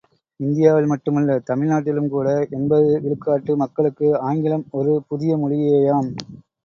[0.39, 6.11] இந்தியாவில் மட்டுமல்ல, தமிழ் நாட்டிலும் கூட எண்பது விழுக்காட்டு மக்களுக்கு ஆங்கிலம் ஒரு புதிய மொழியேயாம்.